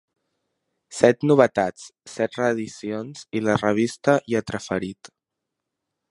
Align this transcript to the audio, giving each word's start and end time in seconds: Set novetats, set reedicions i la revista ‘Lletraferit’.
Set 0.99 1.25
novetats, 1.31 1.83
set 2.13 2.39
reedicions 2.39 3.21
i 3.39 3.43
la 3.49 3.59
revista 3.61 4.15
‘Lletraferit’. 4.35 5.13